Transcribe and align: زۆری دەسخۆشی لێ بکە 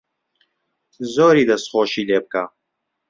زۆری 1.13 1.47
دەسخۆشی 1.49 2.07
لێ 2.09 2.17
بکە 2.23 2.43